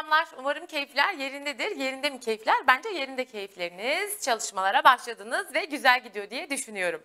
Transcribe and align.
selamlar. 0.00 0.28
Umarım 0.38 0.66
keyifler 0.66 1.14
yerindedir. 1.14 1.76
Yerinde 1.76 2.10
mi 2.10 2.20
keyifler? 2.20 2.66
Bence 2.66 2.88
yerinde 2.88 3.24
keyifleriniz. 3.24 4.20
Çalışmalara 4.20 4.84
başladınız 4.84 5.54
ve 5.54 5.64
güzel 5.64 6.02
gidiyor 6.02 6.30
diye 6.30 6.50
düşünüyorum. 6.50 7.02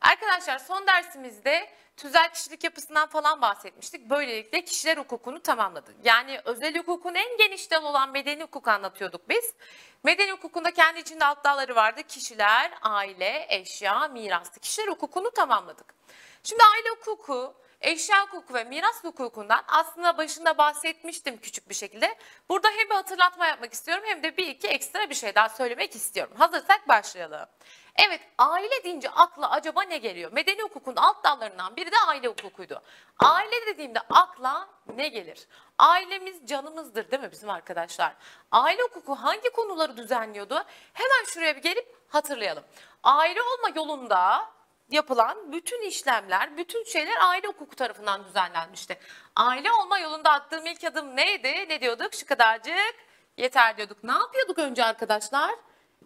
Arkadaşlar 0.00 0.58
son 0.58 0.86
dersimizde 0.86 1.70
tüzel 1.96 2.32
kişilik 2.32 2.64
yapısından 2.64 3.08
falan 3.08 3.40
bahsetmiştik. 3.40 4.10
Böylelikle 4.10 4.64
kişiler 4.64 4.96
hukukunu 4.96 5.42
tamamladık. 5.42 5.94
Yani 6.04 6.40
özel 6.44 6.78
hukukun 6.78 7.14
en 7.14 7.36
geniş 7.36 7.70
dalı 7.70 7.88
olan 7.88 8.10
medeni 8.10 8.42
hukuk 8.42 8.68
anlatıyorduk 8.68 9.28
biz. 9.28 9.54
Medeni 10.02 10.30
hukukunda 10.30 10.70
kendi 10.70 11.00
içinde 11.00 11.24
alt 11.24 11.44
dalları 11.44 11.76
vardı. 11.76 12.02
Kişiler, 12.02 12.70
aile, 12.82 13.46
eşya, 13.48 14.08
mirastı. 14.08 14.60
Kişiler 14.60 14.88
hukukunu 14.88 15.30
tamamladık. 15.30 15.94
Şimdi 16.42 16.62
aile 16.62 16.88
hukuku, 16.88 17.54
eşya 17.84 18.22
hukuku 18.22 18.54
ve 18.54 18.64
miras 18.64 19.04
hukukundan 19.04 19.62
aslında 19.68 20.18
başında 20.18 20.58
bahsetmiştim 20.58 21.40
küçük 21.40 21.68
bir 21.68 21.74
şekilde. 21.74 22.14
Burada 22.48 22.68
hem 22.68 22.90
bir 22.90 22.94
hatırlatma 22.94 23.46
yapmak 23.46 23.72
istiyorum 23.72 24.04
hem 24.06 24.22
de 24.22 24.36
bir 24.36 24.46
iki 24.46 24.68
ekstra 24.68 25.10
bir 25.10 25.14
şey 25.14 25.34
daha 25.34 25.48
söylemek 25.48 25.96
istiyorum. 25.96 26.34
Hazırsak 26.38 26.88
başlayalım. 26.88 27.48
Evet 27.96 28.20
aile 28.38 28.84
deyince 28.84 29.10
akla 29.10 29.50
acaba 29.50 29.82
ne 29.82 29.98
geliyor? 29.98 30.32
Medeni 30.32 30.62
hukukun 30.62 30.96
alt 30.96 31.24
dallarından 31.24 31.76
biri 31.76 31.90
de 31.90 31.96
aile 32.08 32.28
hukukuydu. 32.28 32.82
Aile 33.18 33.66
dediğimde 33.66 34.00
akla 34.00 34.68
ne 34.96 35.08
gelir? 35.08 35.46
Ailemiz 35.78 36.46
canımızdır 36.46 37.10
değil 37.10 37.22
mi 37.22 37.32
bizim 37.32 37.50
arkadaşlar? 37.50 38.14
Aile 38.50 38.82
hukuku 38.82 39.14
hangi 39.14 39.50
konuları 39.50 39.96
düzenliyordu? 39.96 40.64
Hemen 40.92 41.24
şuraya 41.24 41.56
bir 41.56 41.62
gelip 41.62 41.96
hatırlayalım. 42.08 42.64
Aile 43.02 43.42
olma 43.42 43.68
yolunda 43.76 44.50
yapılan 44.90 45.52
bütün 45.52 45.82
işlemler, 45.82 46.56
bütün 46.56 46.84
şeyler 46.84 47.16
aile 47.20 47.46
hukuku 47.46 47.76
tarafından 47.76 48.24
düzenlenmişti. 48.24 48.98
Aile 49.36 49.72
olma 49.72 49.98
yolunda 49.98 50.30
attığım 50.30 50.66
ilk 50.66 50.84
adım 50.84 51.16
neydi? 51.16 51.68
Ne 51.68 51.80
diyorduk? 51.80 52.14
Şu 52.14 52.26
kadarcık 52.26 52.94
yeter 53.36 53.76
diyorduk. 53.76 54.04
Ne 54.04 54.12
yapıyorduk 54.12 54.58
önce 54.58 54.84
arkadaşlar? 54.84 55.50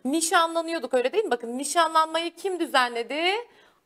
Nişanlanıyorduk 0.05 0.95
öyle 0.95 1.13
değil 1.13 1.25
mi? 1.25 1.31
Bakın 1.31 1.59
nişanlanmayı 1.59 2.37
kim 2.37 2.61
düzenledi? 2.61 3.35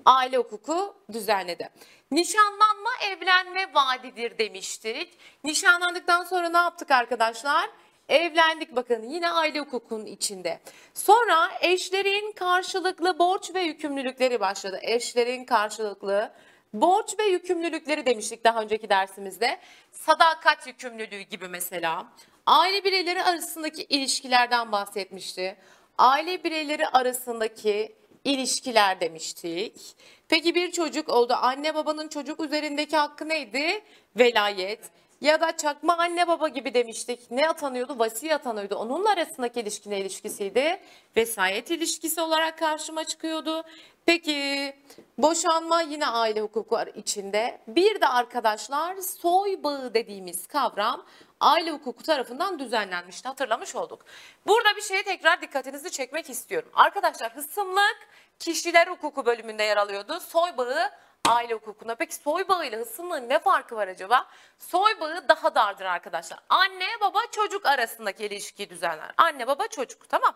Aile 0.05 0.37
hukuku 0.37 0.95
düzenledi. 1.13 1.69
Nişanlanma 2.11 2.91
evlenme 3.03 3.75
vaadidir 3.75 4.39
demiştik. 4.39 5.19
Nişanlandıktan 5.45 6.25
sonra 6.25 6.49
ne 6.49 6.57
yaptık 6.57 6.91
arkadaşlar? 6.91 7.71
Evlendik 8.13 8.77
bakın 8.77 9.03
yine 9.03 9.31
aile 9.31 9.61
hukukunun 9.61 10.07
içinde. 10.07 10.61
Sonra 10.95 11.51
eşlerin 11.61 12.33
karşılıklı 12.33 13.19
borç 13.19 13.55
ve 13.55 13.61
yükümlülükleri 13.61 14.41
başladı. 14.41 14.79
Eşlerin 14.83 15.45
karşılıklı 15.45 16.33
borç 16.73 17.19
ve 17.19 17.25
yükümlülükleri 17.25 18.07
demiştik 18.07 18.45
daha 18.45 18.63
önceki 18.63 18.89
dersimizde. 18.89 19.59
Sadakat 19.91 20.67
yükümlülüğü 20.67 21.21
gibi 21.21 21.49
mesela. 21.49 22.07
Aile 22.47 22.85
bireyleri 22.85 23.23
arasındaki 23.23 23.83
ilişkilerden 23.83 24.73
bahsetmişti. 24.73 25.57
Aile 25.99 26.45
bireyleri 26.45 26.89
arasındaki 26.89 27.97
ilişkiler 28.25 29.01
demiştik. 29.01 29.97
Peki 30.29 30.55
bir 30.55 30.73
çocuk 30.73 31.09
oldu. 31.09 31.35
Anne 31.37 31.75
babanın 31.75 32.09
çocuk 32.09 32.41
üzerindeki 32.41 32.97
hakkı 32.97 33.29
neydi? 33.29 33.85
Velayet. 34.17 34.91
Ya 35.23 35.41
da 35.41 35.57
çakma 35.57 35.97
anne 35.99 36.29
baba 36.29 36.49
gibi 36.49 36.75
demiştik. 36.75 37.31
Ne 37.31 37.49
atanıyordu? 37.49 37.99
Vasi 37.99 38.35
atanıyordu. 38.35 38.75
Onunla 38.75 39.11
arasındaki 39.11 39.61
ilişki 39.61 39.91
ne 39.91 40.01
ilişkisiydi? 40.01 40.81
Vesayet 41.17 41.71
ilişkisi 41.71 42.21
olarak 42.21 42.59
karşıma 42.59 43.05
çıkıyordu. 43.05 43.63
Peki 44.07 44.73
boşanma 45.19 45.83
yine 45.83 46.07
aile 46.07 46.41
hukuku 46.41 46.79
içinde. 46.95 47.61
Bir 47.69 48.01
de 48.01 48.09
arkadaşlar 48.09 48.97
soy 48.97 49.63
bağı 49.63 49.95
dediğimiz 49.95 50.47
kavram 50.47 51.07
aile 51.41 51.71
hukuku 51.71 52.03
tarafından 52.03 52.59
düzenlenmişti. 52.59 53.29
Hatırlamış 53.29 53.77
olduk. 53.77 54.05
Burada 54.47 54.77
bir 54.77 54.83
şeye 54.83 55.03
tekrar 55.03 55.41
dikkatinizi 55.41 55.91
çekmek 55.91 56.31
istiyorum. 56.31 56.71
Arkadaşlar 56.75 57.37
hısımlık 57.37 57.99
kişiler 58.39 58.87
hukuku 58.87 59.27
bölümünde 59.27 59.63
yer 59.63 59.77
alıyordu. 59.77 60.21
Soy 60.21 60.57
bağı 60.57 60.91
aile 61.29 61.55
hukukuna. 61.55 61.95
Peki 61.95 62.15
soy 62.15 62.49
bağı 62.49 62.67
ile 62.67 62.77
hısımlığın 62.77 63.29
ne 63.29 63.39
farkı 63.39 63.77
var 63.77 63.89
acaba? 63.89 64.27
Soy 64.59 65.01
bağı 65.01 65.29
daha 65.29 65.55
dardır 65.55 65.85
arkadaşlar. 65.85 66.39
Anne 66.49 66.87
baba 67.01 67.21
çocuk 67.31 67.67
arasındaki 67.67 68.25
ilişkiyi 68.25 68.71
düzenler. 68.71 69.13
Anne 69.17 69.47
baba 69.47 69.67
çocuk 69.67 70.09
tamam. 70.09 70.35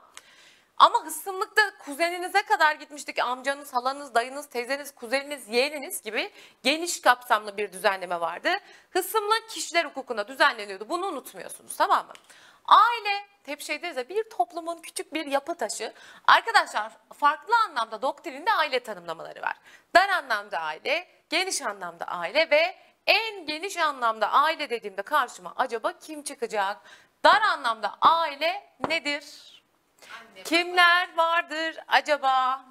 Ama 0.78 1.04
hısımlıkta 1.04 1.62
kuzeninize 1.84 2.42
kadar 2.42 2.74
gitmiştik. 2.74 3.18
Amcanız, 3.18 3.74
halanız, 3.74 4.14
dayınız, 4.14 4.48
teyzeniz, 4.48 4.94
kuzeniniz, 4.94 5.48
yeğeniniz 5.48 6.02
gibi 6.02 6.30
geniş 6.62 7.00
kapsamlı 7.00 7.56
bir 7.56 7.72
düzenleme 7.72 8.20
vardı. 8.20 8.48
Hısımlık 8.90 9.48
kişiler 9.48 9.84
hukukuna 9.84 10.28
düzenleniyordu. 10.28 10.88
Bunu 10.88 11.06
unutmuyorsunuz 11.06 11.76
tamam 11.76 12.06
mı? 12.06 12.12
Aile 12.68 13.26
hep 13.46 13.60
şey 13.60 13.82
deriz 13.82 13.96
ya 13.96 14.08
bir 14.08 14.30
toplumun 14.30 14.82
küçük 14.82 15.14
bir 15.14 15.26
yapı 15.26 15.54
taşı. 15.54 15.92
Arkadaşlar 16.26 16.92
farklı 17.14 17.54
anlamda 17.68 18.02
doktrinde 18.02 18.52
aile 18.52 18.80
tanımlamaları 18.80 19.42
var. 19.42 19.56
Dar 19.96 20.08
anlamda 20.08 20.58
aile, 20.58 21.08
geniş 21.30 21.62
anlamda 21.62 22.04
aile 22.04 22.50
ve 22.50 22.76
en 23.06 23.46
geniş 23.46 23.76
anlamda 23.76 24.30
aile 24.32 24.70
dediğimde 24.70 25.02
karşıma 25.02 25.52
acaba 25.56 25.92
kim 25.98 26.22
çıkacak? 26.22 26.76
Dar 27.24 27.42
anlamda 27.42 27.98
aile 28.00 28.70
nedir? 28.88 29.24
Kimler 30.44 31.16
vardır 31.16 31.76
acaba? 31.88 32.64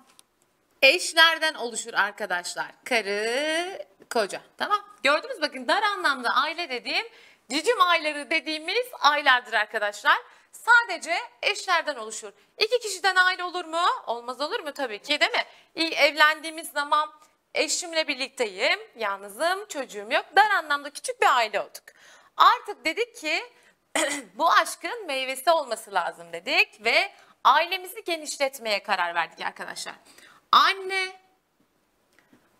Eşlerden 0.81 1.53
oluşur 1.53 1.94
arkadaşlar. 1.94 2.67
Karı, 2.83 3.85
koca. 4.13 4.41
Tamam. 4.57 4.79
Gördünüz 5.03 5.41
bakın 5.41 5.67
dar 5.67 5.83
anlamda 5.83 6.29
aile 6.29 6.69
dediğim 6.69 7.06
cicim 7.50 7.81
ayları 7.81 8.29
dediğimiz 8.29 8.88
aylardır 9.00 9.53
arkadaşlar. 9.53 10.17
Sadece 10.51 11.17
eşlerden 11.41 11.95
oluşur. 11.95 12.31
İki 12.57 12.79
kişiden 12.79 13.16
aile 13.16 13.44
olur 13.44 13.66
mu? 13.66 13.85
Olmaz 14.07 14.41
olur 14.41 14.59
mu? 14.59 14.73
Tabii 14.73 15.00
ki 15.00 15.19
değil 15.19 15.31
mi? 15.31 15.45
Evlendiğimiz 15.95 16.72
zaman 16.72 17.11
eşimle 17.53 18.07
birlikteyim, 18.07 18.79
yalnızım, 18.95 19.66
çocuğum 19.66 20.07
yok. 20.11 20.25
Dar 20.35 20.50
anlamda 20.50 20.89
küçük 20.89 21.22
bir 21.22 21.35
aile 21.35 21.61
olduk. 21.61 21.83
Artık 22.38 22.85
dedik 22.85 23.16
ki 23.16 23.44
bu 24.35 24.51
aşkın 24.51 25.06
meyvesi 25.06 25.51
olması 25.51 25.94
lazım 25.94 26.33
dedik 26.33 26.85
ve 26.85 27.12
ailemizi 27.44 28.03
genişletmeye 28.03 28.83
karar 28.83 29.16
verdik 29.16 29.45
arkadaşlar. 29.45 29.95
Anne, 30.51 31.16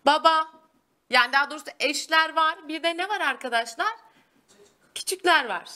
baba, 0.06 0.48
yani 1.10 1.32
daha 1.32 1.50
doğrusu 1.50 1.70
eşler 1.80 2.36
var. 2.36 2.68
Bir 2.68 2.82
de 2.82 2.96
ne 2.96 3.08
var 3.08 3.20
arkadaşlar? 3.20 4.05
Küçükler 4.96 5.48
var. 5.48 5.70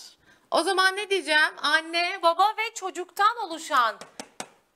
O 0.51 0.63
zaman 0.63 0.97
ne 0.97 1.11
diyeceğim? 1.11 1.55
Anne, 1.63 2.19
baba 2.23 2.55
ve 2.59 2.75
çocuktan 2.75 3.37
oluşan 3.37 3.97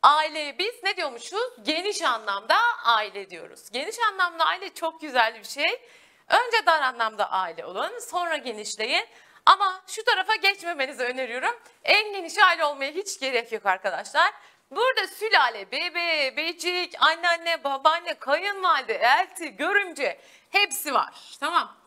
aileye 0.02 0.58
biz 0.58 0.82
ne 0.82 0.96
diyormuşuz? 0.96 1.52
Geniş 1.62 2.02
anlamda 2.02 2.56
aile 2.84 3.30
diyoruz. 3.30 3.70
Geniş 3.70 3.96
anlamda 3.98 4.44
aile 4.44 4.74
çok 4.74 5.00
güzel 5.00 5.34
bir 5.34 5.44
şey. 5.44 5.88
Önce 6.28 6.66
dar 6.66 6.82
anlamda 6.82 7.30
aile 7.30 7.64
olun, 7.64 7.98
sonra 7.98 8.36
genişleyin. 8.36 9.06
Ama 9.46 9.82
şu 9.86 10.04
tarafa 10.04 10.36
geçmemenizi 10.36 11.02
öneriyorum. 11.02 11.54
En 11.84 12.12
geniş 12.12 12.38
aile 12.38 12.64
olmaya 12.64 12.90
hiç 12.90 13.20
gerek 13.20 13.52
yok 13.52 13.66
arkadaşlar. 13.66 14.32
Burada 14.70 15.06
sülale, 15.06 15.70
bebe, 15.72 16.36
becik, 16.36 16.94
anneanne, 17.00 17.64
babaanne, 17.64 18.14
kayınvalide, 18.14 18.94
elti, 18.94 19.56
görümce 19.56 20.20
hepsi 20.50 20.94
var. 20.94 21.36
Tamam. 21.40 21.83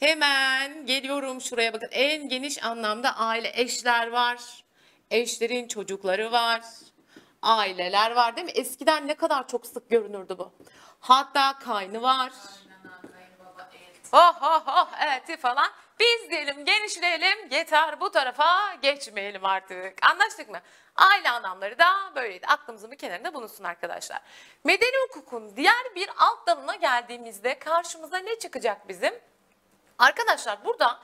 Hemen 0.00 0.86
geliyorum 0.86 1.40
şuraya 1.40 1.72
bakın. 1.72 1.88
En 1.90 2.28
geniş 2.28 2.64
anlamda 2.64 3.16
aile 3.16 3.52
eşler 3.54 4.06
var. 4.10 4.64
Eşlerin 5.10 5.68
çocukları 5.68 6.32
var. 6.32 6.62
Aileler 7.42 8.10
var 8.10 8.36
değil 8.36 8.44
mi? 8.44 8.50
Eskiden 8.50 9.06
ne 9.06 9.14
kadar 9.14 9.48
çok 9.48 9.66
sık 9.66 9.90
görünürdü 9.90 10.38
bu. 10.38 10.52
Hatta 11.00 11.58
kaynı 11.58 12.02
var. 12.02 12.32
Oh 14.12 14.38
oh 14.42 14.64
oh 14.66 14.90
evet 15.00 15.40
falan. 15.40 15.68
Biz 16.00 16.30
diyelim 16.30 16.64
genişleyelim 16.64 17.50
yeter 17.50 18.00
bu 18.00 18.10
tarafa 18.10 18.74
geçmeyelim 18.82 19.44
artık. 19.44 20.06
Anlaştık 20.06 20.50
mı? 20.50 20.60
Aile 20.96 21.30
anlamları 21.30 21.78
da 21.78 22.12
böyleydi. 22.14 22.46
Aklımızın 22.46 22.90
bir 22.90 22.96
kenarında 22.96 23.34
bulunsun 23.34 23.64
arkadaşlar. 23.64 24.20
Medeni 24.64 24.96
hukukun 25.08 25.56
diğer 25.56 25.94
bir 25.94 26.08
alt 26.16 26.46
dalına 26.46 26.74
geldiğimizde 26.74 27.58
karşımıza 27.58 28.18
ne 28.18 28.38
çıkacak 28.38 28.88
bizim? 28.88 29.14
Arkadaşlar 29.98 30.64
burada 30.64 31.00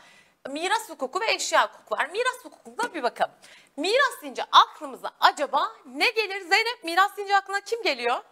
miras 0.50 0.90
hukuku 0.90 1.20
ve 1.20 1.32
eşya 1.32 1.66
hukuku 1.66 1.96
var. 1.96 2.08
Miras 2.10 2.44
hukukuna 2.44 2.94
bir 2.94 3.02
bakalım. 3.02 3.34
Miras 3.76 4.22
deyince 4.22 4.44
aklımıza 4.52 5.10
acaba 5.20 5.72
ne 5.86 6.10
gelir? 6.10 6.40
Zeynep 6.40 6.84
miras 6.84 7.16
deyince 7.16 7.36
aklına 7.36 7.60
kim 7.60 7.82
geliyor? 7.82 8.22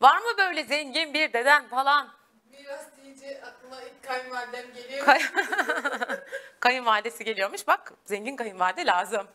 Var 0.00 0.18
mı 0.18 0.38
böyle 0.38 0.64
zengin 0.64 1.14
bir 1.14 1.32
deden 1.32 1.68
falan? 1.68 2.08
Miras 2.50 2.84
deyince 2.96 3.42
aklıma 3.46 3.82
ilk 3.82 4.02
kayınvalidem 4.02 4.74
geliyor. 4.74 5.04
Kay 5.04 5.22
kayınvalidesi 6.60 7.24
geliyormuş. 7.24 7.66
Bak 7.66 7.92
zengin 8.04 8.36
kayınvalide 8.36 8.86
lazım. 8.86 9.28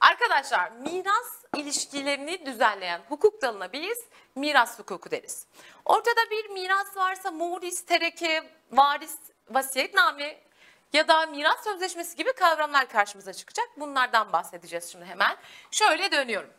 Arkadaşlar 0.00 0.70
miras 0.70 1.44
ilişkilerini 1.56 2.46
düzenleyen 2.46 3.00
hukuk 3.08 3.42
dalına 3.42 3.72
biz 3.72 3.98
miras 4.34 4.78
hukuku 4.78 5.10
deriz. 5.10 5.46
Ortada 5.84 6.30
bir 6.30 6.50
miras 6.50 6.96
varsa 6.96 7.30
muris, 7.30 7.84
tereke, 7.84 8.50
varis, 8.72 9.16
vasiyetname 9.50 10.40
ya 10.92 11.08
da 11.08 11.26
miras 11.26 11.64
sözleşmesi 11.64 12.16
gibi 12.16 12.32
kavramlar 12.32 12.88
karşımıza 12.88 13.32
çıkacak. 13.32 13.68
Bunlardan 13.76 14.32
bahsedeceğiz 14.32 14.92
şimdi 14.92 15.04
hemen. 15.04 15.36
Şöyle 15.70 16.12
dönüyorum. 16.12 16.50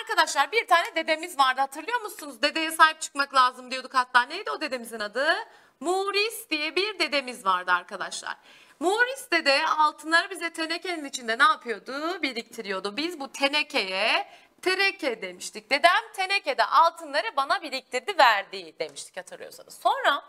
Arkadaşlar 0.00 0.52
bir 0.52 0.66
tane 0.66 0.94
dedemiz 0.94 1.38
vardı 1.38 1.60
hatırlıyor 1.60 2.00
musunuz? 2.00 2.42
Dedeye 2.42 2.70
sahip 2.70 3.00
çıkmak 3.00 3.34
lazım 3.34 3.70
diyorduk 3.70 3.94
hatta. 3.94 4.22
Neydi 4.22 4.50
o 4.50 4.60
dedemizin 4.60 5.00
adı? 5.00 5.34
Maurice 5.80 6.50
diye 6.50 6.76
bir 6.76 6.98
dedemiz 6.98 7.44
vardı 7.44 7.72
arkadaşlar. 7.72 8.36
Maurice 8.80 9.30
dede 9.32 9.66
altınları 9.66 10.30
bize 10.30 10.52
tenekenin 10.52 11.04
içinde 11.04 11.38
ne 11.38 11.42
yapıyordu? 11.42 12.22
Biriktiriyordu. 12.22 12.96
Biz 12.96 13.20
bu 13.20 13.32
tenekeye 13.32 14.28
tereke 14.62 15.22
demiştik. 15.22 15.70
Dedem 15.70 16.12
tenekede 16.14 16.64
altınları 16.64 17.36
bana 17.36 17.62
biriktirdi 17.62 18.18
verdi 18.18 18.74
demiştik 18.78 19.16
hatırlıyorsanız. 19.16 19.74
Sonra 19.74 20.24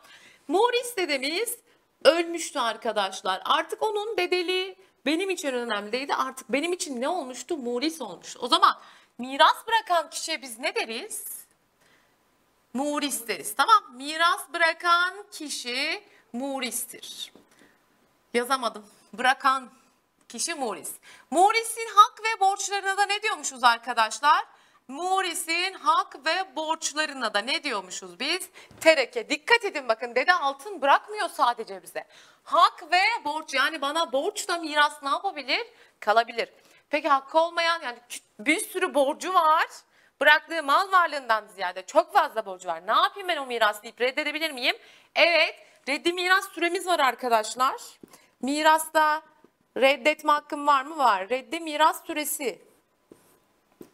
Maurice 0.47 0.97
dedemiz 0.97 1.57
ölmüştü 2.04 2.60
arkadaşlar. 2.60 3.42
Artık 3.46 3.84
onun 3.84 4.18
bedeli 4.18 4.75
benim 5.06 5.30
için 5.30 5.54
önemli 5.54 5.92
değildi. 5.92 6.16
Artık 6.16 6.51
benim 6.51 6.74
için 6.74 7.01
ne 7.01 7.07
olmuştu? 7.07 7.57
Maurice 7.57 8.04
olmuştu. 8.04 8.40
O 8.42 8.48
zaman 8.48 8.80
miras 9.18 9.68
bırakan 9.68 10.10
kişiye 10.10 10.42
biz 10.42 10.60
ne 10.60 10.75
deriz? 10.75 11.40
Muris 12.74 13.28
deriz. 13.28 13.56
Tamam. 13.56 13.84
Miras 13.96 14.42
bırakan 14.54 15.25
kişi 15.31 16.04
muristir. 16.34 17.31
Yazamadım. 18.34 18.86
Bırakan 19.13 19.69
kişi 20.30 20.56
muris. 20.56 20.92
Muris'in 21.31 21.90
hak 21.96 22.19
ve 22.24 22.40
borçlarına 22.40 22.98
da 22.98 23.06
ne 23.06 23.22
diyormuşuz 23.22 23.63
arkadaşlar? 23.63 24.46
Muris'in 24.89 25.74
hak 25.74 26.25
ve 26.25 26.56
borçlarına 26.56 27.33
da 27.33 27.39
ne 27.39 27.63
diyormuşuz 27.63 28.19
biz? 28.19 28.50
Tereke. 28.81 29.30
Dikkat 29.30 29.65
edin 29.65 29.88
bakın 29.88 30.15
dede 30.15 30.33
altın 30.33 30.81
bırakmıyor 30.81 31.30
sadece 31.30 31.83
bize. 31.83 32.07
Hak 32.44 32.91
ve 32.91 33.01
borç 33.25 33.53
yani 33.53 33.81
bana 33.81 34.12
borç 34.12 34.47
da 34.47 34.57
miras 34.57 35.03
ne 35.03 35.09
yapabilir? 35.09 35.68
Kalabilir. 36.00 36.50
Peki 36.89 37.09
hakkı 37.09 37.39
olmayan 37.39 37.81
yani 37.81 37.97
bir 38.39 38.59
sürü 38.59 38.94
borcu 38.94 39.33
var. 39.33 39.68
Bıraktığı 40.21 40.63
mal 40.63 40.91
varlığından 40.91 41.47
ziyade 41.47 41.86
çok 41.86 42.13
fazla 42.13 42.45
borcu 42.45 42.68
var. 42.68 42.88
Ne 42.88 42.91
yapayım 42.91 43.27
ben 43.27 43.38
o 43.38 43.45
miras 43.45 43.83
deyip 43.83 44.01
reddedebilir 44.01 44.51
miyim? 44.51 44.75
Evet. 45.15 45.56
Reddi 45.89 46.13
miras 46.13 46.50
süremiz 46.50 46.88
var 46.88 47.00
arkadaşlar. 47.00 47.81
Mirasta 48.41 49.21
reddetme 49.77 50.31
hakkım 50.31 50.68
var 50.68 50.83
mı? 50.86 50.97
Var. 50.97 51.30
Reddi 51.30 51.59
miras 51.59 52.06
süresi 52.06 52.69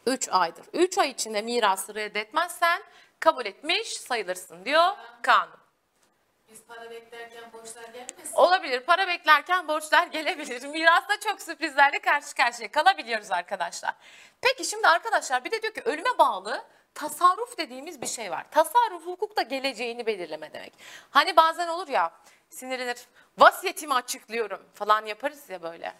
3 0.05 0.29
aydır. 0.29 0.65
3 0.73 0.97
ay 0.97 1.09
içinde 1.09 1.41
mirası 1.41 1.95
reddetmezsen 1.95 2.83
kabul 3.19 3.45
etmiş 3.45 3.87
sayılırsın 3.87 4.65
diyor 4.65 4.93
kanun. 5.21 5.65
Biz 6.51 6.65
para 6.65 6.89
beklerken 6.89 7.53
borçlar 7.53 7.83
gelmesin. 7.83 8.33
Olabilir. 8.33 8.79
Para 8.79 9.07
beklerken 9.07 9.67
borçlar 9.67 10.07
gelebilir. 10.07 10.67
Mirasta 10.67 11.19
çok 11.19 11.41
sürprizlerle 11.41 11.99
karşı 11.99 12.35
karşıya 12.35 12.71
kalabiliyoruz 12.71 13.31
arkadaşlar. 13.31 13.95
Peki 14.41 14.65
şimdi 14.65 14.87
arkadaşlar 14.87 15.45
bir 15.45 15.51
de 15.51 15.61
diyor 15.61 15.73
ki 15.73 15.81
ölüme 15.85 16.17
bağlı 16.17 16.65
tasarruf 16.93 17.57
dediğimiz 17.57 18.01
bir 18.01 18.07
şey 18.07 18.31
var. 18.31 18.45
Tasarruf 18.51 19.05
hukukta 19.05 19.41
geleceğini 19.41 20.05
belirleme 20.05 20.53
demek. 20.53 20.73
Hani 21.09 21.35
bazen 21.35 21.67
olur 21.67 21.87
ya 21.87 22.11
sinirlenir 22.49 23.07
vasiyetimi 23.37 23.93
açıklıyorum 23.93 24.61
falan 24.73 25.05
yaparız 25.05 25.49
ya 25.49 25.63
böyle. 25.63 25.93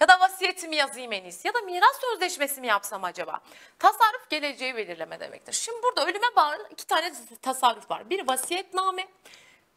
Ya 0.00 0.08
da 0.08 0.20
vasiyetimi 0.20 0.76
yazayım 0.76 1.12
en 1.12 1.22
iyisi. 1.22 1.48
Ya 1.48 1.54
da 1.54 1.60
miras 1.60 2.00
sözleşmesi 2.00 2.60
mi 2.60 2.66
yapsam 2.66 3.04
acaba? 3.04 3.40
Tasarruf 3.78 4.30
geleceği 4.30 4.76
belirleme 4.76 5.20
demektir. 5.20 5.52
Şimdi 5.52 5.82
burada 5.82 6.06
ölüme 6.06 6.36
bağlı 6.36 6.68
iki 6.70 6.86
tane 6.86 7.12
tasarruf 7.42 7.90
var. 7.90 8.10
Bir 8.10 8.28
vasiyetname, 8.28 9.08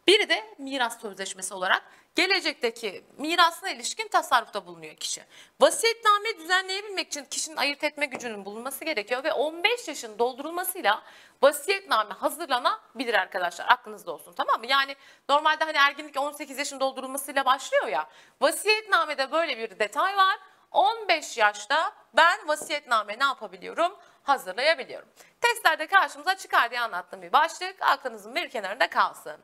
biri 0.06 0.28
de 0.28 0.54
miras 0.58 1.00
sözleşmesi 1.00 1.54
olarak 1.54 1.82
gelecekteki 2.14 3.04
mirasına 3.18 3.70
ilişkin 3.70 4.08
tasarrufta 4.08 4.66
bulunuyor 4.66 4.96
kişi. 4.96 5.24
Vasiyetname 5.60 6.38
düzenleyebilmek 6.38 7.06
için 7.06 7.24
kişinin 7.24 7.56
ayırt 7.56 7.84
etme 7.84 8.06
gücünün 8.06 8.44
bulunması 8.44 8.84
gerekiyor 8.84 9.24
ve 9.24 9.32
15 9.32 9.88
yaşın 9.88 10.18
doldurulmasıyla 10.18 11.02
vasiyetname 11.42 12.14
hazırlanabilir 12.14 13.14
arkadaşlar. 13.14 13.66
Aklınızda 13.68 14.12
olsun 14.12 14.32
tamam 14.32 14.60
mı? 14.60 14.66
Yani 14.66 14.96
normalde 15.28 15.64
hani 15.64 15.76
erginlik 15.76 16.20
18 16.20 16.58
yaşın 16.58 16.80
doldurulmasıyla 16.80 17.44
başlıyor 17.44 17.86
ya. 17.86 18.08
Vasiyetnamede 18.40 19.32
böyle 19.32 19.58
bir 19.58 19.78
detay 19.78 20.16
var. 20.16 20.38
15 20.72 21.38
yaşta 21.38 21.92
ben 22.16 22.48
vasiyetname 22.48 23.18
ne 23.18 23.24
yapabiliyorum? 23.24 23.92
Hazırlayabiliyorum. 24.22 25.08
Testlerde 25.40 25.86
karşımıza 25.86 26.36
çıkar 26.36 26.70
diye 26.70 26.80
anlattığım 26.80 27.22
bir 27.22 27.32
başlık 27.32 27.76
aklınızın 27.80 28.34
bir 28.34 28.50
kenarında 28.50 28.90
kalsın. 28.90 29.36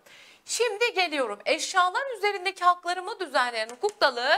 Şimdi 0.49 0.95
geliyorum. 0.95 1.39
Eşyalar 1.47 2.17
üzerindeki 2.17 2.65
haklarımı 2.65 3.21
düzenleyen 3.21 3.69
hukuk 3.69 4.01
dalı 4.01 4.29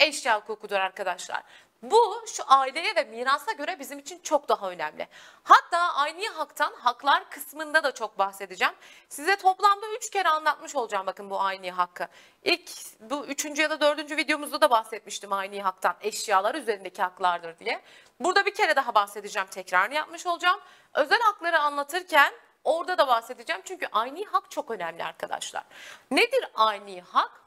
eşya 0.00 0.40
hukukudur 0.40 0.76
arkadaşlar. 0.76 1.42
Bu 1.82 2.24
şu 2.26 2.42
aileye 2.46 2.96
ve 2.96 3.04
mirasa 3.04 3.52
göre 3.52 3.78
bizim 3.78 3.98
için 3.98 4.20
çok 4.22 4.48
daha 4.48 4.70
önemli. 4.70 5.08
Hatta 5.42 5.78
aynı 5.78 6.28
haktan 6.28 6.72
haklar 6.72 7.30
kısmında 7.30 7.84
da 7.84 7.92
çok 7.94 8.18
bahsedeceğim. 8.18 8.74
Size 9.08 9.36
toplamda 9.36 9.86
3 9.96 10.10
kere 10.10 10.28
anlatmış 10.28 10.74
olacağım 10.74 11.06
bakın 11.06 11.30
bu 11.30 11.40
aynı 11.40 11.70
hakkı. 11.70 12.06
İlk 12.44 12.70
bu 13.00 13.26
üçüncü 13.26 13.62
ya 13.62 13.70
da 13.70 13.80
dördüncü 13.80 14.16
videomuzda 14.16 14.60
da 14.60 14.70
bahsetmiştim 14.70 15.32
aynı 15.32 15.60
haktan 15.60 15.96
eşyalar 16.00 16.54
üzerindeki 16.54 17.02
haklardır 17.02 17.58
diye. 17.58 17.82
Burada 18.20 18.46
bir 18.46 18.54
kere 18.54 18.76
daha 18.76 18.94
bahsedeceğim 18.94 19.48
tekrarını 19.48 19.94
yapmış 19.94 20.26
olacağım. 20.26 20.60
Özel 20.94 21.20
hakları 21.20 21.58
anlatırken 21.58 22.32
orada 22.66 22.98
da 22.98 23.08
bahsedeceğim 23.08 23.62
çünkü 23.64 23.86
aynı 23.92 24.24
hak 24.24 24.50
çok 24.50 24.70
önemli 24.70 25.04
arkadaşlar. 25.04 25.64
Nedir 26.10 26.44
aynı 26.54 27.00
hak? 27.00 27.46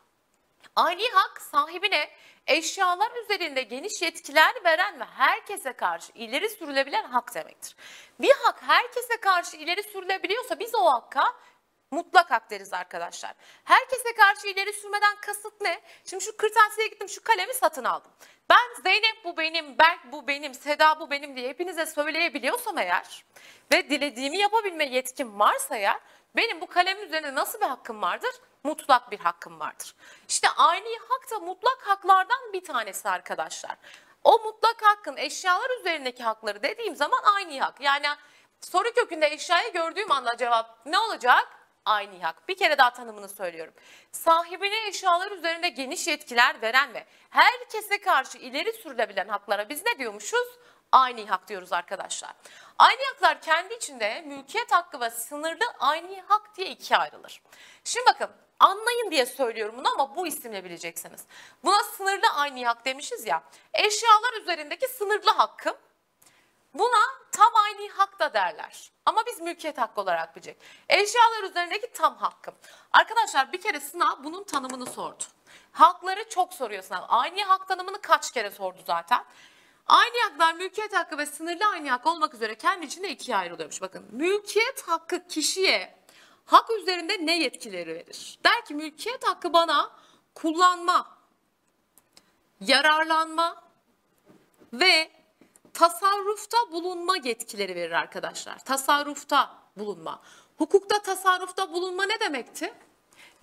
Aynı 0.76 1.02
hak 1.14 1.42
sahibine 1.42 2.10
eşyalar 2.48 3.12
üzerinde 3.24 3.62
geniş 3.62 4.02
yetkiler 4.02 4.54
veren 4.66 5.00
ve 5.00 5.04
herkese 5.04 5.74
karşı 5.74 6.12
ileri 6.16 6.50
sürülebilen 6.50 7.04
hak 7.04 7.36
demektir. 7.36 7.76
Bir 8.20 8.34
hak 8.44 8.62
herkese 8.62 9.18
karşı 9.22 9.58
ileri 9.58 9.84
sürülebiliyorsa 9.84 10.60
biz 10.60 10.76
o 10.76 10.86
hakka 10.86 11.34
mutlak 11.92 12.32
hak 12.32 12.50
deriz 12.50 12.74
arkadaşlar. 12.74 13.34
Herkese 13.64 14.14
karşı 14.14 14.48
ileri 14.48 14.74
sürmeden 14.74 15.16
kasıt 15.22 15.62
ne? 15.62 15.82
Şimdi 16.06 16.24
şu 16.24 16.38
kırtasiyeye 16.38 16.90
gittim 16.90 17.10
şu 17.10 17.24
kalemi 17.24 17.54
satın 17.54 17.84
aldım. 17.84 18.12
Ben 18.50 18.82
Zeynep 18.84 19.26
bu 19.26 19.38
benim, 19.38 19.78
Berk 19.78 20.12
bu 20.12 20.28
benim, 20.28 20.54
Seda 20.54 21.00
bu 21.00 21.12
benim 21.12 21.36
diye 21.36 21.50
hepinize 21.50 21.86
söyleyebiliyorsam 21.86 22.78
eğer 22.78 23.26
ve 23.72 23.90
dilediğimi 23.90 24.38
yapabilme 24.38 24.86
yetkim 24.86 25.40
varsa 25.40 25.76
eğer 25.76 26.00
benim 26.36 26.62
bu 26.62 26.68
kalem 26.68 27.04
üzerine 27.04 27.36
nasıl 27.36 27.60
bir 27.60 27.66
hakkım 27.66 28.02
vardır? 28.02 28.32
Mutlak 28.64 29.12
bir 29.12 29.20
hakkım 29.20 29.60
vardır. 29.60 29.96
İşte 30.28 30.48
aynı 30.58 30.88
hak 31.10 31.32
da 31.32 31.40
mutlak 31.40 31.82
haklardan 31.82 32.54
bir 32.54 32.64
tanesi 32.64 33.10
arkadaşlar. 33.10 33.78
O 34.24 34.40
mutlak 34.40 34.82
hakkın 34.82 35.18
eşyalar 35.18 35.80
üzerindeki 35.80 36.24
hakları 36.24 36.64
dediğim 36.64 36.96
zaman 36.96 37.20
aynı 37.36 37.60
hak. 37.60 37.82
Yani 37.82 38.08
soru 38.62 38.94
kökünde 38.94 39.28
eşyayı 39.28 39.74
gördüğüm 39.74 40.12
anda 40.12 40.38
cevap 40.38 40.86
ne 40.86 41.00
olacak? 41.00 41.59
Aynı 41.86 42.24
hak. 42.24 42.48
Bir 42.48 42.58
kere 42.58 42.78
daha 42.78 42.94
tanımını 42.94 43.30
söylüyorum. 43.30 43.74
Sahibine 44.12 44.88
eşyalar 44.88 45.32
üzerinde 45.32 45.70
geniş 45.70 46.08
yetkiler 46.08 46.62
veren 46.62 46.94
ve 46.94 47.06
herkese 47.30 48.02
karşı 48.02 48.38
ileri 48.38 48.74
sürülebilen 48.74 49.28
haklara 49.28 49.70
biz 49.70 49.86
ne 49.86 50.00
diyormuşuz? 50.00 50.48
Aynı 50.92 51.26
hak 51.26 51.48
diyoruz 51.48 51.74
arkadaşlar. 51.74 52.34
Aynı 52.80 53.00
haklar 53.06 53.42
kendi 53.42 53.74
içinde 53.74 54.22
mülkiyet 54.22 54.72
hakkı 54.72 55.02
ve 55.02 55.10
sınırlı 55.10 55.66
aynı 55.80 56.22
hak 56.28 56.58
diye 56.58 56.68
ikiye 56.68 57.00
ayrılır. 57.00 57.42
Şimdi 57.84 58.06
bakın 58.06 58.30
anlayın 58.60 59.12
diye 59.12 59.26
söylüyorum 59.26 59.76
bunu 59.78 59.92
ama 59.94 60.16
bu 60.16 60.28
isimle 60.28 60.64
bileceksiniz. 60.64 61.26
Buna 61.64 61.84
sınırlı 61.84 62.28
aynı 62.36 62.66
hak 62.66 62.86
demişiz 62.86 63.26
ya. 63.26 63.44
Eşyalar 63.74 64.42
üzerindeki 64.42 64.88
sınırlı 64.88 65.32
hakkım 65.32 65.76
Buna 66.74 67.00
tam 67.32 67.52
aynı 67.56 67.92
hak 67.92 68.20
da 68.20 68.34
derler. 68.34 68.92
Ama 69.06 69.26
biz 69.26 69.42
mülkiyet 69.42 69.78
hakkı 69.78 70.02
olarak 70.02 70.36
bilecek. 70.36 70.58
Eşyalar 70.90 71.44
üzerindeki 71.44 71.92
tam 71.94 72.18
hakkım. 72.18 72.56
Arkadaşlar 72.92 73.54
bir 73.54 73.62
kere 73.62 73.80
sınav 73.80 74.24
bunun 74.24 74.44
tanımını 74.44 74.86
sordu. 74.86 75.24
Hakları 75.72 76.30
çok 76.30 76.54
soruyor 76.54 76.84
sınav. 76.84 77.06
Aynı 77.08 77.44
hak 77.44 77.68
tanımını 77.68 78.02
kaç 78.02 78.32
kere 78.32 78.52
sordu 78.52 78.80
zaten. 78.88 79.26
Aynı 79.88 80.18
haklar 80.24 80.54
mülkiyet 80.54 80.96
hakkı 80.96 81.18
ve 81.18 81.26
sınırlı 81.26 81.66
aynı 81.66 81.90
hak 81.90 82.06
olmak 82.06 82.34
üzere 82.34 82.56
kendi 82.56 82.86
içinde 82.86 83.10
ikiye 83.10 83.38
ayrılıyormuş. 83.38 83.82
Bakın 83.82 84.06
mülkiyet 84.12 84.88
hakkı 84.88 85.28
kişiye 85.28 86.00
hak 86.46 86.70
üzerinde 86.70 87.26
ne 87.26 87.40
yetkileri 87.40 87.96
verir? 87.96 88.40
Der 88.46 88.66
ki 88.66 88.74
mülkiyet 88.74 89.28
hakkı 89.28 89.54
bana 89.54 89.92
kullanma, 90.36 91.18
yararlanma 92.62 93.64
ve 94.74 95.19
tasarrufta 95.80 96.58
bulunma 96.72 97.18
yetkileri 97.24 97.76
verir 97.76 97.92
arkadaşlar. 97.92 98.60
Tasarrufta 98.60 99.56
bulunma. 99.78 100.22
Hukukta 100.58 101.02
tasarrufta 101.02 101.74
bulunma 101.74 102.04
ne 102.04 102.20
demekti? 102.20 102.74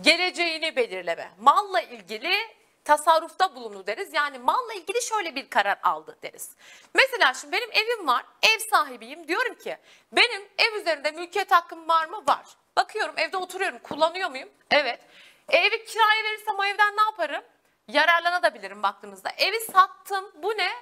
Geleceğini 0.00 0.76
belirleme. 0.76 1.30
Malla 1.40 1.80
ilgili 1.80 2.36
tasarrufta 2.84 3.54
bulunu 3.54 3.86
deriz. 3.86 4.14
Yani 4.14 4.38
malla 4.38 4.72
ilgili 4.74 5.02
şöyle 5.02 5.34
bir 5.34 5.50
karar 5.50 5.78
aldı 5.82 6.18
deriz. 6.22 6.50
Mesela 6.94 7.34
şimdi 7.34 7.52
benim 7.52 7.70
evim 7.72 8.06
var, 8.06 8.24
ev 8.42 8.58
sahibiyim. 8.70 9.28
Diyorum 9.28 9.54
ki 9.54 9.78
benim 10.12 10.42
ev 10.58 10.80
üzerinde 10.80 11.10
mülkiyet 11.10 11.50
hakkım 11.52 11.88
var 11.88 12.06
mı? 12.06 12.22
Var. 12.28 12.46
Bakıyorum 12.76 13.14
evde 13.18 13.36
oturuyorum, 13.36 13.78
kullanıyor 13.78 14.30
muyum? 14.30 14.48
Evet. 14.70 15.00
E, 15.48 15.56
evi 15.56 15.84
kiraya 15.84 16.24
verirsem 16.24 16.58
o 16.58 16.64
evden 16.64 16.96
ne 16.96 17.02
yaparım? 17.02 17.42
yararlanabilirim 17.88 18.82
baktığınızda. 18.82 19.30
Evi 19.38 19.60
sattım. 19.60 20.32
Bu 20.42 20.50
ne? 20.50 20.72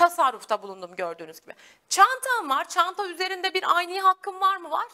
Tasarrufta 0.00 0.62
bulundum 0.62 0.96
gördüğünüz 0.96 1.40
gibi. 1.40 1.54
Çantam 1.88 2.50
var. 2.50 2.68
Çanta 2.68 3.06
üzerinde 3.06 3.54
bir 3.54 3.76
aynı 3.76 4.00
hakkım 4.00 4.40
var 4.40 4.56
mı? 4.56 4.70
Var. 4.70 4.88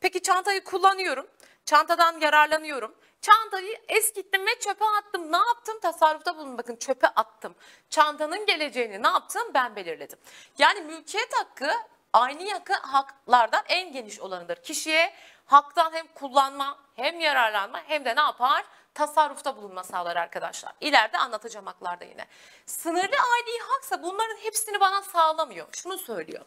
Peki 0.00 0.22
çantayı 0.22 0.64
kullanıyorum. 0.64 1.26
Çantadan 1.64 2.20
yararlanıyorum. 2.20 2.94
Çantayı 3.20 3.78
eskittim 3.88 4.46
ve 4.46 4.58
çöpe 4.60 4.84
attım. 4.84 5.32
Ne 5.32 5.36
yaptım? 5.36 5.80
Tasarrufta 5.82 6.36
bulundum. 6.36 6.58
Bakın 6.58 6.76
çöpe 6.76 7.06
attım. 7.06 7.54
Çantanın 7.90 8.46
geleceğini 8.46 9.02
ne 9.02 9.08
yaptım? 9.08 9.42
Ben 9.54 9.76
belirledim. 9.76 10.18
Yani 10.58 10.80
mülkiyet 10.80 11.34
hakkı 11.34 11.70
aynı 12.12 12.50
hakkı 12.52 12.72
haklardan 12.72 13.62
en 13.68 13.92
geniş 13.92 14.20
olanıdır. 14.20 14.56
Kişiye 14.56 15.14
haktan 15.46 15.92
hem 15.92 16.06
kullanma 16.06 16.78
hem 16.96 17.20
yararlanma 17.20 17.82
hem 17.86 18.04
de 18.04 18.16
ne 18.16 18.20
yapar? 18.20 18.64
Tasarrufta 18.94 19.56
bulunma 19.56 19.84
sağlar 19.84 20.16
arkadaşlar. 20.16 20.72
İleride 20.80 21.18
anlatacağım 21.18 21.66
haklarda 21.66 22.04
yine. 22.04 22.26
Sınırlı 22.66 23.16
aynı 23.16 23.62
haksa 23.68 24.02
bunların 24.02 24.36
hepsini 24.36 24.80
bana 24.80 25.02
sağlamıyor. 25.02 25.66
Şunu 25.72 25.98
söylüyor. 25.98 26.44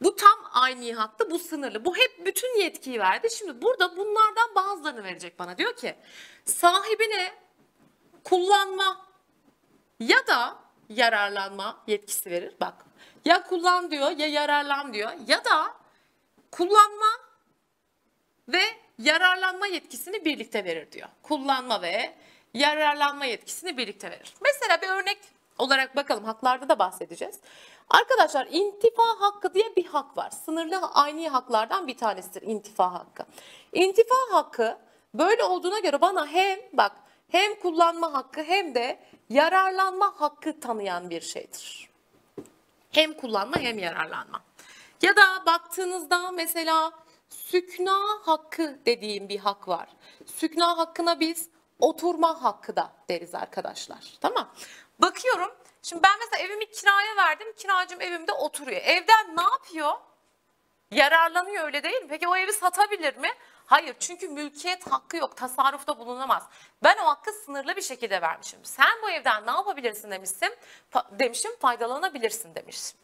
Bu 0.00 0.16
tam 0.16 0.50
aynı 0.52 0.92
hakkı, 0.92 1.30
bu 1.30 1.38
sınırlı. 1.38 1.84
Bu 1.84 1.96
hep 1.96 2.26
bütün 2.26 2.60
yetkiyi 2.60 3.00
verdi. 3.00 3.30
Şimdi 3.30 3.62
burada 3.62 3.96
bunlardan 3.96 4.54
bazılarını 4.54 5.04
verecek 5.04 5.38
bana. 5.38 5.58
Diyor 5.58 5.76
ki 5.76 5.96
sahibine 6.44 7.34
kullanma 8.24 9.06
ya 10.00 10.26
da 10.26 10.56
yararlanma 10.88 11.82
yetkisi 11.86 12.30
verir. 12.30 12.56
Bak 12.60 12.74
ya 13.24 13.42
kullan 13.42 13.90
diyor 13.90 14.10
ya 14.10 14.26
yararlan 14.26 14.94
diyor 14.94 15.12
ya 15.26 15.44
da 15.44 15.74
kullanma 16.50 17.10
ve 18.48 18.62
yararlanma 19.00 19.66
yetkisini 19.66 20.24
birlikte 20.24 20.64
verir 20.64 20.92
diyor. 20.92 21.08
Kullanma 21.22 21.82
ve 21.82 22.14
yararlanma 22.54 23.24
yetkisini 23.24 23.76
birlikte 23.76 24.10
verir. 24.10 24.34
Mesela 24.42 24.82
bir 24.82 24.88
örnek 24.88 25.18
olarak 25.58 25.96
bakalım 25.96 26.24
haklarda 26.24 26.68
da 26.68 26.78
bahsedeceğiz. 26.78 27.40
Arkadaşlar 27.90 28.48
intifa 28.50 29.02
hakkı 29.02 29.54
diye 29.54 29.76
bir 29.76 29.86
hak 29.86 30.16
var. 30.16 30.30
Sınırlı 30.30 30.76
aynı 30.76 31.28
haklardan 31.28 31.86
bir 31.86 31.96
tanesidir 31.96 32.42
intifa 32.42 32.92
hakkı. 32.92 33.24
İntifa 33.72 34.14
hakkı 34.32 34.78
böyle 35.14 35.44
olduğuna 35.44 35.78
göre 35.78 36.00
bana 36.00 36.26
hem 36.26 36.58
bak 36.72 36.92
hem 37.28 37.54
kullanma 37.54 38.12
hakkı 38.12 38.42
hem 38.42 38.74
de 38.74 38.98
yararlanma 39.28 40.14
hakkı 40.18 40.60
tanıyan 40.60 41.10
bir 41.10 41.20
şeydir. 41.20 41.90
Hem 42.92 43.12
kullanma 43.12 43.56
hem 43.56 43.78
yararlanma. 43.78 44.42
Ya 45.02 45.16
da 45.16 45.46
baktığınızda 45.46 46.30
mesela 46.30 46.92
sükna 47.30 47.98
hakkı 48.22 48.78
dediğim 48.86 49.28
bir 49.28 49.38
hak 49.38 49.68
var. 49.68 49.88
Sükna 50.26 50.78
hakkına 50.78 51.20
biz 51.20 51.48
oturma 51.78 52.42
hakkı 52.42 52.76
da 52.76 52.92
deriz 53.08 53.34
arkadaşlar. 53.34 54.04
Tamam. 54.20 54.50
Bakıyorum. 54.98 55.54
Şimdi 55.82 56.02
ben 56.02 56.18
mesela 56.18 56.42
evimi 56.46 56.70
kiraya 56.70 57.16
verdim. 57.16 57.52
Kiracım 57.56 58.00
evimde 58.00 58.32
oturuyor. 58.32 58.80
Evden 58.84 59.36
ne 59.36 59.42
yapıyor? 59.42 59.92
Yararlanıyor 60.90 61.64
öyle 61.64 61.82
değil 61.82 62.02
mi? 62.02 62.08
Peki 62.08 62.28
o 62.28 62.36
evi 62.36 62.52
satabilir 62.52 63.16
mi? 63.16 63.30
Hayır 63.66 63.96
çünkü 64.00 64.28
mülkiyet 64.28 64.92
hakkı 64.92 65.16
yok. 65.16 65.36
Tasarrufta 65.36 65.98
bulunamaz. 65.98 66.42
Ben 66.82 66.96
o 66.98 67.06
hakkı 67.06 67.32
sınırlı 67.32 67.76
bir 67.76 67.82
şekilde 67.82 68.22
vermişim. 68.22 68.64
Sen 68.64 69.02
bu 69.02 69.10
evden 69.10 69.46
ne 69.46 69.50
yapabilirsin 69.50 70.10
demiştim. 70.10 70.52
Fa- 70.92 71.18
demişim 71.18 71.56
faydalanabilirsin 71.56 72.54
demişim. 72.54 72.98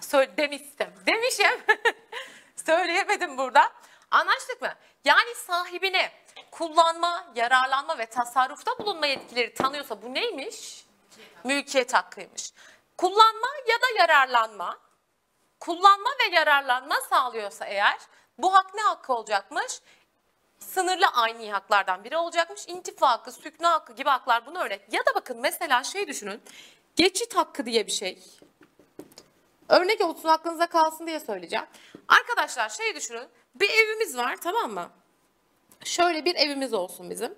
Söyle, 0.00 0.36
demiştim. 0.36 0.88
Demişim. 1.06 1.60
Söyleyemedim 2.56 3.38
burada. 3.38 3.72
Anlaştık 4.10 4.62
mı? 4.62 4.74
Yani 5.04 5.34
sahibine 5.34 6.12
kullanma, 6.50 7.24
yararlanma 7.34 7.98
ve 7.98 8.06
tasarrufta 8.06 8.78
bulunma 8.78 9.06
yetkileri 9.06 9.54
tanıyorsa 9.54 10.02
bu 10.02 10.14
neymiş? 10.14 10.86
Mülkiyet 11.44 11.94
hakkıymış. 11.94 12.52
Kullanma 12.96 13.48
ya 13.68 13.76
da 13.76 13.98
yararlanma 13.98 14.78
kullanma 15.60 16.10
ve 16.20 16.34
yararlanma 16.34 17.00
sağlıyorsa 17.10 17.64
eğer 17.64 17.98
bu 18.38 18.54
hak 18.54 18.74
ne 18.74 18.82
hakkı 18.82 19.12
olacakmış? 19.12 19.80
Sınırlı 20.58 21.06
aynı 21.06 21.50
haklardan 21.50 22.04
biri 22.04 22.16
olacakmış. 22.16 22.68
İntifa 22.68 23.10
hakkı, 23.10 23.32
sükna 23.32 23.72
hakkı 23.72 23.92
gibi 23.92 24.08
haklar 24.08 24.46
bunu 24.46 24.58
örnek. 24.58 24.92
Ya 24.92 25.06
da 25.06 25.14
bakın 25.14 25.40
mesela 25.40 25.84
şey 25.84 26.08
düşünün. 26.08 26.42
Geçit 26.96 27.36
hakkı 27.36 27.66
diye 27.66 27.86
bir 27.86 27.92
şey. 27.92 28.22
Örnek 29.72 30.00
olsun 30.00 30.28
aklınıza 30.28 30.66
kalsın 30.66 31.06
diye 31.06 31.20
söyleyeceğim. 31.20 31.64
Arkadaşlar 32.08 32.68
şey 32.68 32.94
düşünün. 32.94 33.28
Bir 33.54 33.70
evimiz 33.70 34.16
var 34.16 34.36
tamam 34.36 34.72
mı? 34.72 34.90
Şöyle 35.84 36.24
bir 36.24 36.34
evimiz 36.34 36.74
olsun 36.74 37.10
bizim. 37.10 37.34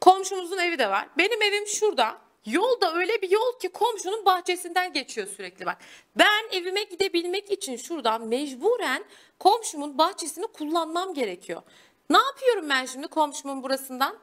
Komşumuzun 0.00 0.58
evi 0.58 0.78
de 0.78 0.90
var. 0.90 1.08
Benim 1.18 1.42
evim 1.42 1.66
şurada. 1.66 2.18
Yolda 2.46 2.94
öyle 2.94 3.22
bir 3.22 3.30
yol 3.30 3.58
ki 3.58 3.68
komşunun 3.68 4.24
bahçesinden 4.24 4.92
geçiyor 4.92 5.26
sürekli 5.26 5.66
bak. 5.66 5.78
Ben 6.16 6.44
evime 6.52 6.82
gidebilmek 6.82 7.50
için 7.50 7.76
şuradan 7.76 8.26
mecburen 8.26 9.04
komşumun 9.38 9.98
bahçesini 9.98 10.46
kullanmam 10.46 11.14
gerekiyor. 11.14 11.62
Ne 12.10 12.18
yapıyorum 12.18 12.68
ben 12.68 12.86
şimdi 12.86 13.08
komşumun 13.08 13.62
burasından? 13.62 14.18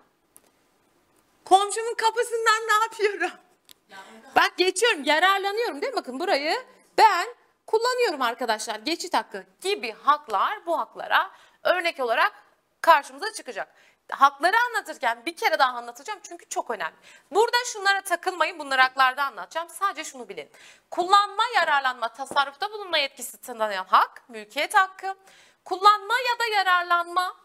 Komşumun 1.46 1.94
kapısından 1.94 2.62
ne 2.68 2.84
yapıyorum? 2.84 3.38
Bak 4.36 4.54
geçiyorum, 4.58 5.04
yararlanıyorum 5.04 5.82
değil 5.82 5.94
mi? 5.94 5.98
Bakın 5.98 6.20
burayı 6.20 6.56
ben 7.02 7.36
kullanıyorum 7.68 8.22
arkadaşlar. 8.22 8.76
Geçit 8.76 9.14
hakkı 9.14 9.46
gibi 9.62 9.92
haklar 9.92 10.66
bu 10.66 10.80
haklara 10.80 11.32
örnek 11.64 12.00
olarak 12.00 12.34
karşımıza 12.82 13.34
çıkacak. 13.34 13.68
Hakları 14.12 14.56
anlatırken 14.70 15.26
bir 15.26 15.36
kere 15.36 15.60
daha 15.60 15.78
anlatacağım 15.78 16.20
çünkü 16.24 16.50
çok 16.50 16.72
önemli. 16.72 16.96
Burada 17.32 17.58
şunlara 17.66 18.02
takılmayın, 18.02 18.60
bunları 18.60 18.82
haklarda 18.82 19.24
anlatacağım. 19.24 19.70
Sadece 19.70 20.04
şunu 20.04 20.30
bilin. 20.30 20.52
Kullanma, 20.92 21.44
yararlanma, 21.56 22.08
tasarrufta 22.08 22.72
bulunma 22.72 22.98
yetkisi 22.98 23.42
tanınan 23.42 23.86
hak, 23.86 24.30
mülkiyet 24.30 24.76
hakkı. 24.76 25.16
Kullanma 25.66 26.14
ya 26.14 26.40
da 26.40 26.56
yararlanma, 26.56 27.36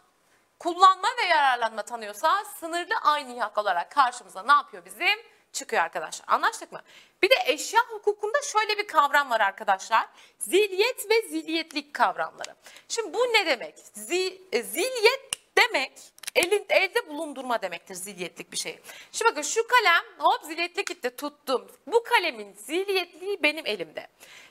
kullanma 0.59 1.09
ve 1.19 1.27
yararlanma 1.27 1.83
tanıyorsa 1.83 2.45
sınırlı 2.45 2.95
aynı 3.03 3.41
hak 3.41 3.59
olarak 3.59 3.91
karşımıza 3.91 4.43
ne 4.43 4.53
yapıyor 4.53 4.85
bizim? 4.85 5.36
Çıkıyor 5.53 5.83
arkadaşlar. 5.83 6.25
Anlaştık 6.29 6.73
mı? 6.73 6.83
Bir 7.23 7.31
de 7.31 7.35
eşya 7.47 7.81
hukukunda 7.81 8.43
şöyle 8.43 8.79
bir 8.79 8.87
kavram 8.87 9.31
var 9.31 9.41
arkadaşlar. 9.41 10.09
Zilyet 10.39 11.11
ve 11.11 11.29
zilyetlik 11.29 11.95
kavramları. 11.95 12.55
Şimdi 12.89 13.15
bu 13.15 13.19
ne 13.19 13.47
demek? 13.47 13.75
Zi, 13.79 14.43
e, 14.53 14.63
zilyet 14.63 15.31
demek 15.59 15.93
elin, 16.35 16.67
elde 16.69 17.09
bulundurma 17.09 17.63
demektir 17.63 17.95
zilyetlik 17.95 18.53
bir 18.53 18.57
şey. 18.57 18.79
Şimdi 19.13 19.31
bakın 19.31 19.43
şu 19.43 19.67
kalem 19.67 20.05
hop 20.19 20.45
zilyetlik 20.45 20.87
gitti 20.87 21.17
tuttum. 21.17 21.71
Bu 21.87 22.03
kalemin 22.03 22.53
zilyetliği 22.53 23.43
benim 23.43 23.67
elimde. 23.67 24.07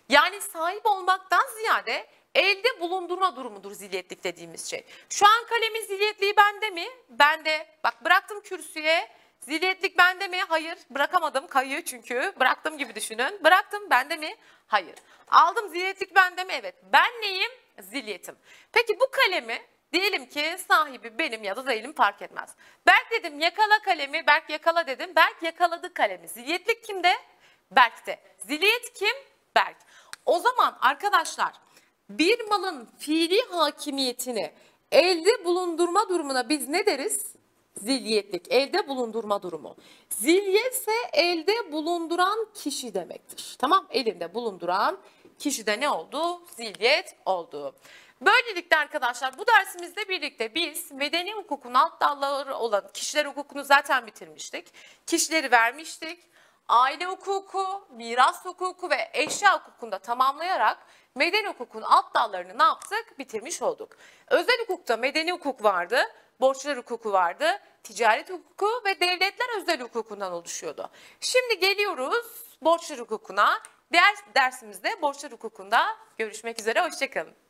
Yani 0.09 0.41
sahip 0.41 0.85
olmaktan 0.85 1.43
ziyade 1.57 2.07
elde 2.35 2.79
bulundurma 2.79 3.35
durumudur 3.35 3.71
zilyetlik 3.71 4.23
dediğimiz 4.23 4.69
şey. 4.69 4.83
Şu 5.09 5.25
an 5.27 5.45
kalemin 5.45 5.81
zilyetliği 5.81 6.37
bende 6.37 6.69
mi? 6.69 6.87
Bende. 7.09 7.67
Bak 7.83 8.05
bıraktım 8.05 8.41
kürsüye. 8.41 9.09
Zilyetlik 9.45 9.97
bende 9.97 10.27
mi? 10.27 10.37
Hayır. 10.47 10.77
Bırakamadım. 10.89 11.47
Kayıyor 11.47 11.81
çünkü. 11.81 12.33
Bıraktım 12.39 12.77
gibi 12.77 12.95
düşünün. 12.95 13.43
Bıraktım. 13.43 13.89
Bende 13.89 14.15
mi? 14.15 14.35
Hayır. 14.67 14.95
Aldım. 15.27 15.69
Zilyetlik 15.69 16.15
bende 16.15 16.43
mi? 16.43 16.53
Evet. 16.53 16.75
Ben 16.93 17.11
neyim? 17.21 17.51
Zilyetim. 17.79 18.35
Peki 18.71 18.99
bu 18.99 19.11
kalemi 19.11 19.61
diyelim 19.93 20.25
ki 20.25 20.55
sahibi 20.67 21.19
benim 21.19 21.43
ya 21.43 21.55
da 21.55 21.67
değilim 21.67 21.93
fark 21.93 22.21
etmez. 22.21 22.49
Berk 22.87 23.11
dedim 23.11 23.39
yakala 23.39 23.79
kalemi. 23.79 24.27
Berk 24.27 24.49
yakala 24.49 24.87
dedim. 24.87 25.15
Berk 25.15 25.43
yakaladı 25.43 25.93
kalemi. 25.93 26.27
Zilyetlik 26.27 26.83
kimde? 26.83 27.13
Berk'te. 27.71 28.19
Ziliyet 28.37 28.93
kim? 28.93 29.15
Berk. 29.55 29.77
O 30.25 30.39
zaman 30.39 30.77
arkadaşlar 30.81 31.53
bir 32.09 32.47
malın 32.49 32.89
fiili 32.99 33.41
hakimiyetini 33.51 34.53
elde 34.91 35.45
bulundurma 35.45 36.09
durumuna 36.09 36.49
biz 36.49 36.69
ne 36.69 36.85
deriz? 36.85 37.35
Zilyetlik, 37.77 38.51
elde 38.51 38.87
bulundurma 38.87 39.43
durumu. 39.43 39.75
Zilyet 40.09 40.73
ise 40.73 40.91
elde 41.13 41.71
bulunduran 41.71 42.47
kişi 42.53 42.93
demektir. 42.93 43.55
Tamam, 43.59 43.87
elinde 43.89 44.33
bulunduran 44.33 44.97
kişi 45.39 45.65
de 45.65 45.79
ne 45.79 45.89
oldu? 45.89 46.41
Zilyet 46.55 47.15
oldu. 47.25 47.75
Böylelikle 48.21 48.77
arkadaşlar 48.77 49.37
bu 49.37 49.47
dersimizde 49.47 50.09
birlikte 50.09 50.55
biz 50.55 50.91
medeni 50.91 51.33
hukukun 51.33 51.73
alt 51.73 52.01
dalları 52.01 52.55
olan 52.55 52.83
kişiler 52.93 53.25
hukukunu 53.25 53.63
zaten 53.63 54.07
bitirmiştik. 54.07 54.67
Kişileri 55.07 55.51
vermiştik. 55.51 56.19
Aile 56.67 57.05
hukuku, 57.05 57.87
miras 57.89 58.45
hukuku 58.45 58.89
ve 58.89 59.09
eşya 59.13 59.59
hukukunda 59.59 59.99
tamamlayarak 59.99 60.77
medeni 61.15 61.47
hukukun 61.47 61.81
alt 61.81 62.15
dallarını 62.15 62.57
ne 62.59 62.63
yaptık? 62.63 63.19
Bitirmiş 63.19 63.61
olduk. 63.61 63.89
Özel 64.27 64.59
hukukta 64.59 64.97
medeni 64.97 65.31
hukuk 65.31 65.63
vardı, 65.63 66.01
borçlar 66.39 66.77
hukuku 66.77 67.11
vardı, 67.11 67.45
ticaret 67.83 68.29
hukuku 68.29 68.81
ve 68.85 68.99
devletler 68.99 69.61
özel 69.61 69.81
hukukundan 69.81 70.31
oluşuyordu. 70.31 70.89
Şimdi 71.19 71.59
geliyoruz 71.59 72.57
borçlar 72.61 72.99
hukukuna. 72.99 73.61
Diğer 73.93 74.15
dersimizde 74.35 75.01
borçlar 75.01 75.31
hukukunda 75.31 75.97
görüşmek 76.17 76.59
üzere, 76.59 76.81
hoşçakalın. 76.81 77.44